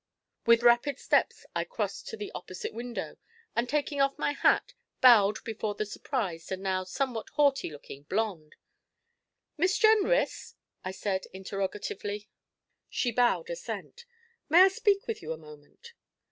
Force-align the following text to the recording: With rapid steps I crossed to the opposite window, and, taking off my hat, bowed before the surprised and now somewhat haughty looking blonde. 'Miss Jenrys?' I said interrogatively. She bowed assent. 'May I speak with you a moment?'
With 0.47 0.63
rapid 0.63 0.97
steps 0.97 1.45
I 1.55 1.63
crossed 1.63 2.07
to 2.07 2.17
the 2.17 2.31
opposite 2.33 2.73
window, 2.73 3.17
and, 3.55 3.69
taking 3.69 4.01
off 4.01 4.17
my 4.17 4.31
hat, 4.31 4.73
bowed 4.99 5.43
before 5.43 5.75
the 5.75 5.85
surprised 5.85 6.51
and 6.51 6.63
now 6.63 6.85
somewhat 6.85 7.29
haughty 7.35 7.69
looking 7.69 8.01
blonde. 8.09 8.55
'Miss 9.59 9.77
Jenrys?' 9.77 10.55
I 10.83 10.89
said 10.89 11.27
interrogatively. 11.33 12.29
She 12.89 13.11
bowed 13.11 13.51
assent. 13.51 14.05
'May 14.49 14.63
I 14.63 14.67
speak 14.69 15.05
with 15.05 15.21
you 15.21 15.33
a 15.33 15.37
moment?' 15.37 15.93